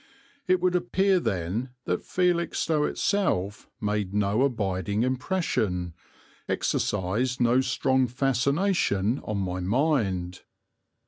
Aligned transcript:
It 0.47 0.59
would 0.61 0.75
appear 0.75 1.19
then 1.19 1.75
that 1.85 2.03
Felixstowe 2.03 2.85
itself 2.85 3.69
made 3.79 4.15
no 4.15 4.41
abiding 4.41 5.03
impression, 5.03 5.93
exercised 6.49 7.39
no 7.39 7.61
strong 7.61 8.07
fascination, 8.07 9.19
on 9.23 9.37
my 9.37 9.59
mind. 9.59 10.41